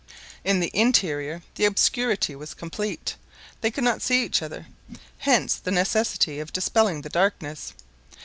In 0.43 0.59
the 0.61 0.71
interior, 0.73 1.43
the 1.53 1.65
obscurity 1.65 2.35
was 2.35 2.55
complete. 2.55 3.15
They 3.61 3.69
could 3.69 3.83
not 3.83 4.01
see 4.01 4.25
each 4.25 4.41
other. 4.41 4.65
Hence 5.19 5.57
the 5.57 5.69
necessity 5.69 6.39
of 6.39 6.51
dispelling 6.51 7.01
the 7.03 7.09
darkness. 7.09 7.73